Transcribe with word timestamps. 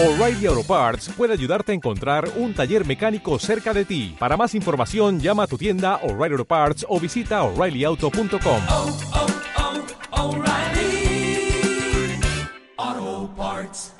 O'Reilly 0.00 0.46
Auto 0.46 0.62
Parts 0.62 1.08
puede 1.16 1.32
ayudarte 1.32 1.72
a 1.72 1.74
encontrar 1.74 2.30
un 2.36 2.54
taller 2.54 2.86
mecánico 2.86 3.36
cerca 3.40 3.74
de 3.74 3.84
ti. 3.84 4.14
Para 4.16 4.36
más 4.36 4.54
información, 4.54 5.18
llama 5.18 5.42
a 5.42 5.46
tu 5.48 5.58
tienda 5.58 5.96
O'Reilly 6.04 6.34
Auto 6.34 6.44
Parts 6.44 6.86
o 6.88 7.00
visita 7.00 7.42
oreillyauto.com. 7.42 8.60
oh, 8.70 8.96
oh, 12.80 13.30
Parts. 13.36 13.92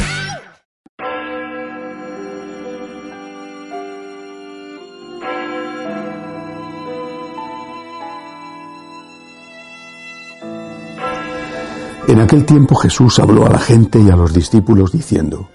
En 12.06 12.20
aquel 12.20 12.46
tiempo 12.46 12.76
Jesús 12.76 13.18
habló 13.18 13.46
a 13.46 13.50
la 13.50 13.58
gente 13.58 13.98
y 13.98 14.08
a 14.10 14.14
los 14.14 14.32
discípulos 14.32 14.92
diciendo, 14.92 15.48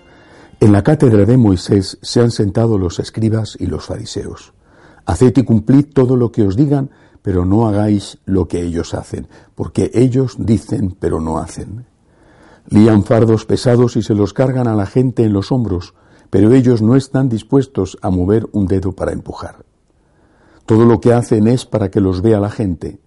En 0.63 0.71
la 0.71 0.81
cátedra 0.81 1.25
de 1.25 1.35
Moisés 1.35 1.97
se 2.01 2.21
han 2.21 2.31
sentado 2.31 2.77
los 2.77 2.97
escribas 2.97 3.57
y 3.59 3.65
los 3.65 3.83
fariseos. 3.83 4.53
Haced 5.05 5.35
y 5.35 5.43
cumplid 5.43 5.87
todo 5.93 6.15
lo 6.15 6.31
que 6.31 6.43
os 6.43 6.55
digan, 6.55 6.89
pero 7.21 7.43
no 7.43 7.67
hagáis 7.67 8.19
lo 8.23 8.47
que 8.47 8.61
ellos 8.61 8.93
hacen, 8.93 9.27
porque 9.55 9.91
ellos 9.93 10.37
dicen, 10.39 10.95
pero 10.97 11.19
no 11.19 11.37
hacen. 11.37 11.85
Lían 12.69 13.03
fardos 13.03 13.45
pesados 13.45 13.97
y 13.97 14.03
se 14.03 14.15
los 14.15 14.31
cargan 14.31 14.69
a 14.69 14.75
la 14.77 14.85
gente 14.85 15.25
en 15.25 15.33
los 15.33 15.51
hombros, 15.51 15.95
pero 16.29 16.53
ellos 16.53 16.81
no 16.81 16.95
están 16.95 17.27
dispuestos 17.27 17.97
a 18.01 18.09
mover 18.09 18.47
un 18.53 18.65
dedo 18.65 18.93
para 18.93 19.11
empujar. 19.11 19.65
Todo 20.65 20.85
lo 20.85 21.01
que 21.01 21.11
hacen 21.11 21.49
es 21.49 21.65
para 21.65 21.91
que 21.91 21.99
los 21.99 22.21
vea 22.21 22.39
la 22.39 22.49
gente. 22.49 23.01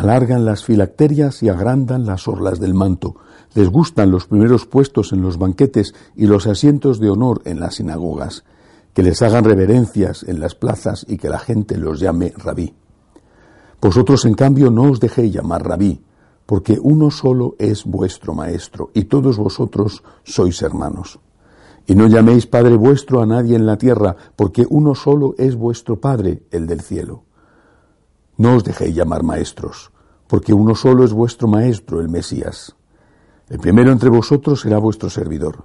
Alargan 0.00 0.46
las 0.46 0.64
filacterias 0.64 1.42
y 1.42 1.50
agrandan 1.50 2.06
las 2.06 2.26
orlas 2.26 2.58
del 2.58 2.72
manto. 2.72 3.16
Les 3.52 3.68
gustan 3.68 4.10
los 4.10 4.24
primeros 4.24 4.64
puestos 4.64 5.12
en 5.12 5.20
los 5.20 5.36
banquetes 5.36 5.92
y 6.16 6.24
los 6.24 6.46
asientos 6.46 7.00
de 7.00 7.10
honor 7.10 7.42
en 7.44 7.60
las 7.60 7.74
sinagogas. 7.74 8.44
Que 8.94 9.02
les 9.02 9.20
hagan 9.20 9.44
reverencias 9.44 10.22
en 10.22 10.40
las 10.40 10.54
plazas 10.54 11.04
y 11.06 11.18
que 11.18 11.28
la 11.28 11.38
gente 11.38 11.76
los 11.76 12.00
llame 12.00 12.32
rabí. 12.34 12.72
Vosotros, 13.78 14.24
en 14.24 14.32
cambio, 14.32 14.70
no 14.70 14.84
os 14.84 15.00
dejéis 15.00 15.34
llamar 15.34 15.68
rabí, 15.68 16.02
porque 16.46 16.78
uno 16.80 17.10
solo 17.10 17.54
es 17.58 17.84
vuestro 17.84 18.32
maestro, 18.32 18.90
y 18.94 19.04
todos 19.04 19.36
vosotros 19.36 20.02
sois 20.24 20.62
hermanos. 20.62 21.20
Y 21.86 21.94
no 21.94 22.06
llaméis 22.06 22.46
Padre 22.46 22.74
vuestro 22.76 23.20
a 23.20 23.26
nadie 23.26 23.54
en 23.54 23.66
la 23.66 23.76
tierra, 23.76 24.16
porque 24.34 24.66
uno 24.66 24.94
solo 24.94 25.34
es 25.36 25.56
vuestro 25.56 26.00
Padre, 26.00 26.44
el 26.52 26.66
del 26.66 26.80
cielo. 26.80 27.24
No 28.40 28.56
os 28.56 28.64
dejéis 28.64 28.96
llamar 28.96 29.22
maestros, 29.22 29.92
porque 30.26 30.54
uno 30.54 30.74
solo 30.74 31.04
es 31.04 31.12
vuestro 31.12 31.46
Maestro, 31.46 32.00
el 32.00 32.08
Mesías. 32.08 32.74
El 33.50 33.58
primero 33.58 33.92
entre 33.92 34.08
vosotros 34.08 34.62
será 34.62 34.78
vuestro 34.78 35.10
servidor. 35.10 35.64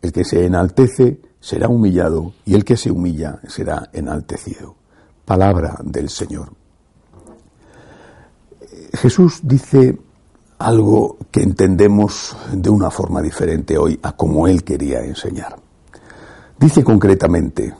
El 0.00 0.10
que 0.10 0.24
se 0.24 0.46
enaltece 0.46 1.20
será 1.38 1.68
humillado, 1.68 2.32
y 2.46 2.54
el 2.54 2.64
que 2.64 2.78
se 2.78 2.90
humilla 2.90 3.40
será 3.46 3.90
enaltecido. 3.92 4.74
Palabra 5.26 5.76
del 5.84 6.08
Señor. 6.08 6.48
Jesús 8.94 9.40
dice 9.42 9.98
algo 10.56 11.18
que 11.30 11.42
entendemos 11.42 12.34
de 12.54 12.70
una 12.70 12.90
forma 12.90 13.20
diferente 13.20 13.76
hoy 13.76 14.00
a 14.02 14.12
como 14.12 14.48
él 14.48 14.64
quería 14.64 15.04
enseñar. 15.04 15.58
Dice 16.58 16.82
concretamente, 16.82 17.74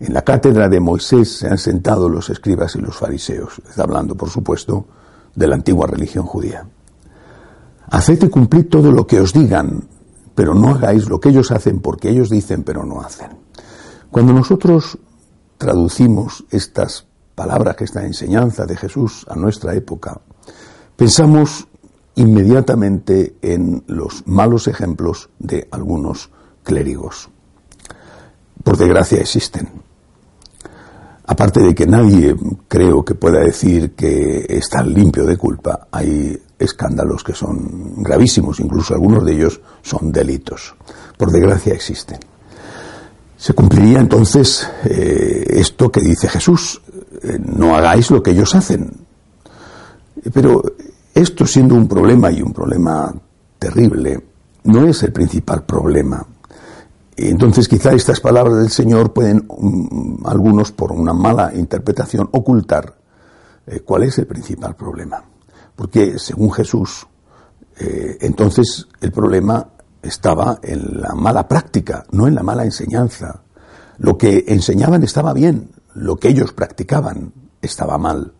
en 0.00 0.14
la 0.14 0.22
cátedra 0.22 0.68
de 0.68 0.80
Moisés 0.80 1.38
se 1.38 1.48
han 1.48 1.58
sentado 1.58 2.08
los 2.08 2.30
escribas 2.30 2.76
y 2.76 2.80
los 2.80 2.96
fariseos. 2.96 3.60
Está 3.68 3.82
hablando, 3.82 4.14
por 4.14 4.30
supuesto, 4.30 4.86
de 5.34 5.46
la 5.48 5.56
antigua 5.56 5.86
religión 5.86 6.24
judía. 6.24 6.66
Haced 7.90 8.22
y 8.22 8.28
cumplid 8.28 8.66
todo 8.68 8.92
lo 8.92 9.06
que 9.06 9.20
os 9.20 9.32
digan, 9.32 9.88
pero 10.34 10.54
no 10.54 10.70
hagáis 10.70 11.08
lo 11.08 11.18
que 11.18 11.30
ellos 11.30 11.50
hacen 11.50 11.80
porque 11.80 12.10
ellos 12.10 12.30
dicen 12.30 12.62
pero 12.62 12.84
no 12.84 13.00
hacen. 13.00 13.30
Cuando 14.10 14.32
nosotros 14.32 14.98
traducimos 15.56 16.44
estas 16.50 17.06
palabras, 17.34 17.76
esta 17.80 18.04
enseñanza 18.04 18.66
de 18.66 18.76
Jesús 18.76 19.26
a 19.28 19.34
nuestra 19.34 19.74
época, 19.74 20.20
pensamos 20.96 21.66
inmediatamente 22.14 23.36
en 23.42 23.82
los 23.86 24.26
malos 24.26 24.68
ejemplos 24.68 25.30
de 25.38 25.66
algunos 25.70 26.30
clérigos. 26.62 27.30
Por 28.62 28.76
desgracia 28.76 29.20
existen. 29.20 29.87
Aparte 31.30 31.60
de 31.60 31.74
que 31.74 31.86
nadie 31.86 32.34
creo 32.66 33.04
que 33.04 33.14
pueda 33.14 33.40
decir 33.40 33.92
que 33.92 34.46
está 34.48 34.82
limpio 34.82 35.26
de 35.26 35.36
culpa, 35.36 35.86
hay 35.92 36.42
escándalos 36.58 37.22
que 37.22 37.34
son 37.34 38.02
gravísimos, 38.02 38.60
incluso 38.60 38.94
algunos 38.94 39.26
de 39.26 39.34
ellos 39.34 39.60
son 39.82 40.10
delitos. 40.10 40.74
Por 41.18 41.30
desgracia 41.30 41.74
existen. 41.74 42.18
Se 43.36 43.52
cumpliría 43.52 44.00
entonces 44.00 44.66
eh, 44.84 45.44
esto 45.50 45.92
que 45.92 46.00
dice 46.00 46.30
Jesús, 46.30 46.80
eh, 47.22 47.38
no 47.38 47.76
hagáis 47.76 48.10
lo 48.10 48.22
que 48.22 48.30
ellos 48.30 48.54
hacen. 48.54 48.90
Pero 50.32 50.62
esto 51.14 51.46
siendo 51.46 51.74
un 51.74 51.86
problema 51.86 52.30
y 52.30 52.40
un 52.40 52.54
problema 52.54 53.14
terrible, 53.58 54.18
no 54.64 54.86
es 54.86 55.02
el 55.02 55.12
principal 55.12 55.62
problema. 55.64 56.26
Entonces 57.20 57.66
quizá 57.66 57.92
estas 57.92 58.20
palabras 58.20 58.58
del 58.58 58.70
Señor 58.70 59.12
pueden, 59.12 59.44
um, 59.48 60.24
algunos 60.24 60.70
por 60.70 60.92
una 60.92 61.12
mala 61.12 61.52
interpretación, 61.52 62.28
ocultar 62.30 62.94
eh, 63.66 63.80
cuál 63.80 64.04
es 64.04 64.18
el 64.18 64.26
principal 64.28 64.76
problema. 64.76 65.24
Porque 65.74 66.16
según 66.20 66.52
Jesús, 66.52 67.08
eh, 67.76 68.18
entonces 68.20 68.86
el 69.00 69.10
problema 69.10 69.68
estaba 70.00 70.60
en 70.62 71.00
la 71.00 71.12
mala 71.16 71.48
práctica, 71.48 72.04
no 72.12 72.28
en 72.28 72.36
la 72.36 72.44
mala 72.44 72.64
enseñanza. 72.64 73.42
Lo 73.98 74.16
que 74.16 74.44
enseñaban 74.46 75.02
estaba 75.02 75.32
bien, 75.32 75.72
lo 75.94 76.16
que 76.18 76.28
ellos 76.28 76.52
practicaban 76.52 77.32
estaba 77.60 77.98
mal. 77.98 78.32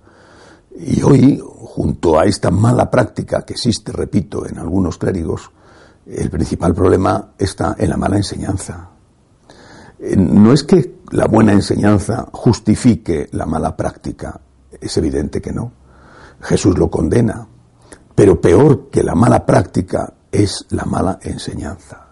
Y 0.79 1.03
hoy, 1.03 1.43
junto 1.45 2.17
a 2.17 2.27
esta 2.27 2.53
mala 2.53 2.93
práctica 2.93 3.43
que 3.43 3.55
existe, 3.55 3.91
repito, 3.91 4.47
en 4.47 4.57
algunos 4.59 4.99
clérigos, 4.99 5.51
el 6.09 6.31
principal 6.31 6.75
problema 6.75 7.33
está 7.39 7.77
en 7.79 7.91
la 7.91 7.97
mala 7.97 8.17
enseñanza. 8.17 8.89
Eh, 9.99 10.17
no 10.17 10.53
es 10.53 10.65
que 10.65 11.01
la 11.11 11.27
buena 11.27 11.53
enseñanza 11.53 12.27
justifique 12.33 13.29
la 13.33 13.47
mala 13.47 13.77
práctica, 13.77 14.41
es 14.81 14.97
evidente 14.97 15.41
que 15.41 15.53
no. 15.53 15.73
Jesús 16.41 16.79
lo 16.79 16.91
condena, 16.91 17.47
pero 18.15 18.41
peor 18.41 18.89
que 18.91 19.03
la 19.03 19.15
mala 19.15 19.45
práctica 19.45 20.15
es 20.31 20.67
la 20.71 20.85
mala 20.85 21.19
enseñanza. 21.23 22.07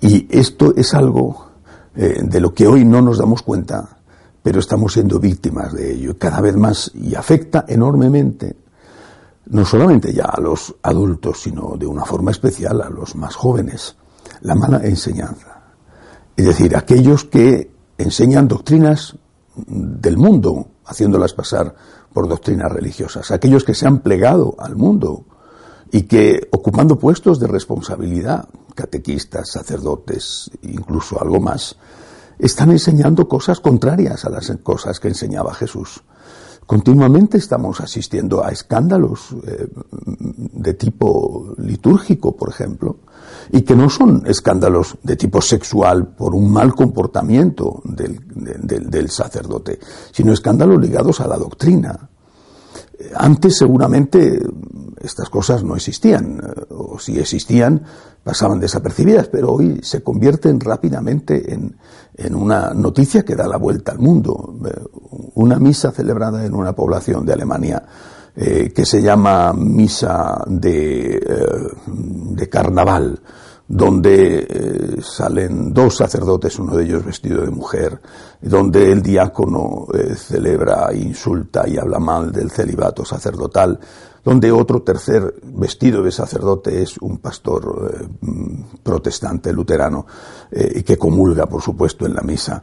Y 0.00 0.26
esto 0.30 0.74
es 0.76 0.94
algo 0.94 1.50
eh, 1.94 2.20
de 2.22 2.40
lo 2.40 2.54
que 2.54 2.66
hoy 2.66 2.84
no 2.84 3.02
nos 3.02 3.18
damos 3.18 3.42
cuenta, 3.42 3.98
pero 4.42 4.60
estamos 4.60 4.94
siendo 4.94 5.20
víctimas 5.20 5.72
de 5.72 5.92
ello 5.92 6.16
cada 6.18 6.40
vez 6.40 6.56
más 6.56 6.90
y 6.94 7.14
afecta 7.14 7.64
enormemente 7.68 8.56
no 9.46 9.64
solamente 9.64 10.12
ya 10.12 10.24
a 10.24 10.40
los 10.40 10.74
adultos, 10.82 11.42
sino 11.42 11.76
de 11.76 11.86
una 11.86 12.04
forma 12.04 12.30
especial 12.30 12.80
a 12.80 12.90
los 12.90 13.16
más 13.16 13.34
jóvenes, 13.34 13.96
la 14.40 14.54
mala 14.54 14.78
enseñanza. 14.84 15.62
Es 16.36 16.46
decir, 16.46 16.76
aquellos 16.76 17.24
que 17.24 17.70
enseñan 17.98 18.48
doctrinas 18.48 19.16
del 19.56 20.16
mundo, 20.16 20.68
haciéndolas 20.86 21.34
pasar 21.34 21.74
por 22.12 22.28
doctrinas 22.28 22.70
religiosas, 22.70 23.30
aquellos 23.30 23.64
que 23.64 23.74
se 23.74 23.86
han 23.86 24.00
plegado 24.00 24.54
al 24.58 24.76
mundo 24.76 25.24
y 25.90 26.02
que, 26.02 26.48
ocupando 26.52 26.98
puestos 26.98 27.38
de 27.38 27.46
responsabilidad, 27.46 28.48
catequistas, 28.74 29.50
sacerdotes, 29.50 30.50
incluso 30.62 31.20
algo 31.20 31.40
más, 31.40 31.76
están 32.38 32.70
enseñando 32.70 33.28
cosas 33.28 33.60
contrarias 33.60 34.24
a 34.24 34.30
las 34.30 34.50
cosas 34.62 34.98
que 34.98 35.08
enseñaba 35.08 35.54
Jesús. 35.54 36.02
Continuamente 36.66 37.38
estamos 37.38 37.80
asistiendo 37.80 38.44
a 38.44 38.50
escándalos 38.50 39.34
eh, 39.46 39.68
de 40.00 40.74
tipo 40.74 41.54
litúrgico, 41.58 42.36
por 42.36 42.50
ejemplo, 42.50 42.98
y 43.50 43.62
que 43.62 43.74
no 43.74 43.90
son 43.90 44.22
escándalos 44.26 44.96
de 45.02 45.16
tipo 45.16 45.40
sexual 45.40 46.14
por 46.14 46.34
un 46.34 46.50
mal 46.50 46.74
comportamiento 46.74 47.82
del, 47.84 49.10
sacerdote, 49.10 49.78
sino 50.12 50.32
escándalos 50.32 50.80
ligados 50.80 51.20
a 51.20 51.26
la 51.26 51.36
doctrina. 51.36 52.08
Antes 53.16 53.58
seguramente 53.58 54.40
estas 55.00 55.28
cosas 55.28 55.64
no 55.64 55.74
existían, 55.74 56.40
o 56.70 56.98
si 56.98 57.18
existían 57.18 57.82
pasaban 58.22 58.60
desapercibidas, 58.60 59.28
pero 59.28 59.52
hoy 59.52 59.80
se 59.82 60.02
convierten 60.02 60.60
rápidamente 60.60 61.52
en, 61.52 61.76
una 62.34 62.72
noticia 62.74 63.24
que 63.24 63.34
da 63.34 63.48
la 63.48 63.56
vuelta 63.56 63.92
al 63.92 63.98
mundo. 63.98 64.54
Una 65.34 65.58
misa 65.58 65.90
celebrada 65.90 66.44
en 66.44 66.54
una 66.54 66.72
población 66.72 67.24
de 67.26 67.32
Alemania 67.32 67.82
eh, 68.36 68.72
que 68.74 68.84
se 68.84 69.02
llama 69.02 69.52
misa 69.54 70.44
de, 70.46 71.16
eh, 71.16 71.22
de 71.76 72.48
carnaval, 72.48 73.20
donde 73.72 74.46
eh, 74.50 75.00
salen 75.00 75.72
dos 75.72 75.96
sacerdotes, 75.96 76.58
uno 76.58 76.76
de 76.76 76.84
ellos 76.84 77.02
vestido 77.02 77.40
de 77.40 77.50
mujer, 77.50 77.98
donde 78.38 78.92
el 78.92 79.00
diácono 79.00 79.86
eh, 79.94 80.14
celebra, 80.14 80.92
insulta 80.92 81.66
y 81.66 81.78
habla 81.78 81.98
mal 81.98 82.30
del 82.30 82.50
celibato 82.50 83.02
sacerdotal, 83.02 83.80
donde 84.22 84.52
otro 84.52 84.82
tercer 84.82 85.36
vestido 85.42 86.02
de 86.02 86.12
sacerdote 86.12 86.82
es 86.82 86.98
un 86.98 87.16
pastor 87.16 87.90
eh, 87.94 88.06
protestante 88.82 89.50
luterano 89.54 90.04
que 90.50 90.98
comulga, 90.98 91.46
por 91.46 91.62
supuesto, 91.62 92.04
en 92.04 92.12
la 92.12 92.20
misa 92.20 92.62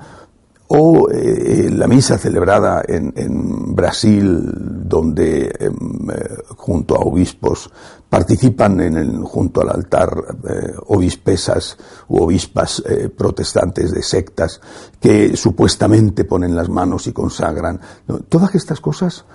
o 0.72 1.10
eh, 1.10 1.68
la 1.72 1.88
misa 1.88 2.20
celebrada 2.20 2.84
en, 2.88 3.12
en 3.16 3.76
Brasil, 3.76 4.52
donde 4.86 5.52
em, 5.60 6.10
eh, 6.12 6.44
junto 6.56 6.96
a 6.96 7.00
obispos 7.00 7.72
participan 8.08 8.80
en 8.80 8.98
el, 8.98 9.24
junto 9.24 9.62
al 9.62 9.70
altar 9.70 10.12
eh, 10.48 10.74
obispesas 10.88 11.76
u 12.08 12.22
obispas 12.22 12.84
protestantes 13.18 13.92
de 13.92 14.04
sectas 14.04 14.62
que 15.00 15.36
supuestamente 15.36 16.24
ponen 16.26 16.56
las 16.56 16.70
manos 16.70 17.08
y 17.08 17.14
consagran. 17.14 17.80
todas 18.28 18.54
estas 18.54 18.80
cosas 18.80 19.26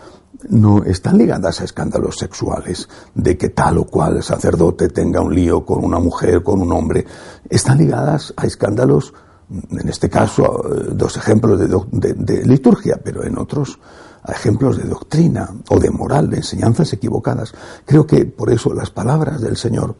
no 0.50 0.84
están 0.84 1.18
ligadas 1.18 1.60
a 1.60 1.64
escándalos 1.64 2.16
sexuales, 2.16 2.88
de 3.14 3.36
que 3.36 3.48
tal 3.48 3.78
o 3.78 3.84
cual 3.84 4.22
sacerdote 4.22 4.88
tenga 4.88 5.20
un 5.20 5.34
lío 5.34 5.64
con 5.64 5.84
una 5.84 5.98
mujer, 5.98 6.42
con 6.42 6.60
un 6.60 6.72
hombre, 6.72 7.06
están 7.48 7.78
ligadas 7.78 8.34
a 8.36 8.46
escándalos 8.46 9.14
en 9.50 9.88
este 9.88 10.08
caso, 10.08 10.64
eh, 10.68 10.88
dos 10.92 11.16
ejemplos 11.16 11.58
de, 11.58 12.44
liturgia, 12.44 13.00
pero 13.02 13.24
en 13.24 13.38
otros 13.38 13.78
ejemplos 14.26 14.78
de 14.78 14.84
doctrina 14.84 15.50
o 15.68 15.78
de 15.78 15.90
moral, 15.90 16.30
de 16.30 16.38
enseñanzas 16.38 16.92
equivocadas. 16.92 17.52
Creo 17.84 18.06
que 18.06 18.24
por 18.24 18.50
eso 18.50 18.72
las 18.72 18.90
palabras 18.90 19.40
del 19.40 19.56
Señor 19.56 19.96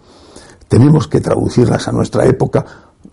tenemos 0.68 1.08
que 1.08 1.20
traducirlas 1.20 1.88
a 1.88 1.92
nuestra 1.92 2.24
época 2.24 2.64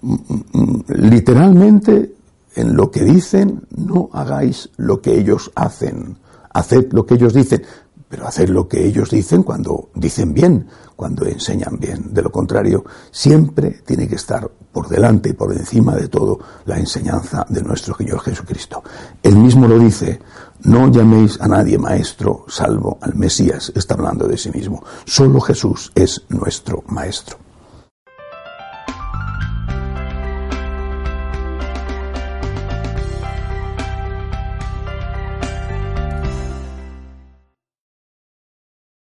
mm, 0.02 0.16
mm, 0.54 0.84
literalmente 0.88 2.16
en 2.56 2.76
lo 2.76 2.92
que 2.92 3.04
dicen, 3.04 3.68
no 3.76 4.10
hagáis 4.14 4.70
lo 4.78 5.02
que 5.02 5.18
ellos 5.18 5.52
hacen, 5.56 6.18
haced 6.54 6.92
lo 6.92 7.06
que 7.06 7.16
ellos 7.16 7.34
dicen, 7.34 7.64
pero 8.12 8.28
haced 8.28 8.50
lo 8.50 8.68
que 8.68 8.86
ellos 8.86 9.10
dicen 9.10 9.42
cuando 9.42 9.90
dicen 9.96 10.34
bien, 10.34 10.68
cuando 10.98 11.26
enseñan 11.26 11.80
bien. 11.80 12.14
De 12.14 12.22
lo 12.22 12.30
contrario, 12.30 12.84
siempre 13.10 13.82
tiene 13.86 14.06
que 14.06 14.16
estar 14.16 14.52
por 14.74 14.90
delante 14.90 15.30
y 15.30 15.34
por 15.34 15.54
encima 15.54 15.96
de 15.96 16.10
todo 16.10 16.38
la 16.66 16.78
enseñanza 16.78 17.46
de 17.48 17.64
nuestro 17.64 17.96
Señor 17.96 18.20
Jesucristo. 18.20 18.84
Él 19.24 19.38
mismo 19.38 19.66
lo 19.66 19.80
dice, 19.80 20.20
no 20.64 20.92
llaméis 20.92 21.40
a 21.40 21.48
nadie 21.48 21.78
maestro 21.78 22.44
salvo 22.50 22.98
al 23.00 23.16
Mesías, 23.16 23.72
está 23.74 23.94
hablando 23.94 24.28
de 24.28 24.38
sí 24.38 24.52
mismo. 24.52 24.84
Solo 25.06 25.40
Jesús 25.40 25.94
es 25.96 26.24
nuestro 26.28 26.84
maestro. 26.88 27.38